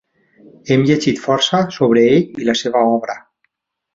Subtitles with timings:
[0.75, 3.19] Hem llegit força sobre ell i la seva obra.